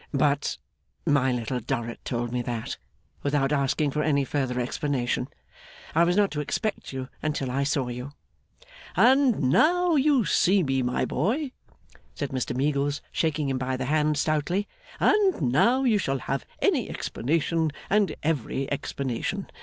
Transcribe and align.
'But 0.25 0.57
my 1.05 1.31
Little 1.31 1.59
Dorrit 1.59 2.03
told 2.03 2.31
me 2.31 2.41
that, 2.41 2.77
without 3.21 3.51
asking 3.51 3.91
for 3.91 4.01
any 4.01 4.25
further 4.25 4.59
explanation, 4.59 5.27
I 5.93 6.05
was 6.05 6.17
not 6.17 6.31
to 6.31 6.39
expect 6.41 6.91
you 6.91 7.07
until 7.21 7.51
I 7.51 7.63
saw 7.63 7.87
you.' 7.87 8.11
'And 8.95 9.51
now 9.51 9.93
you 9.93 10.25
see 10.25 10.63
me, 10.63 10.81
my 10.81 11.05
boy,' 11.05 11.51
said 12.15 12.31
Mr 12.31 12.55
Meagles, 12.57 13.01
shaking 13.11 13.47
him 13.49 13.59
by 13.59 13.77
the 13.77 13.85
hand 13.85 14.17
stoutly; 14.17 14.67
'and 14.99 15.39
now 15.39 15.83
you 15.83 15.99
shall 15.99 16.17
have 16.17 16.47
any 16.63 16.89
explanation 16.89 17.69
and 17.87 18.15
every 18.23 18.71
explanation. 18.71 19.51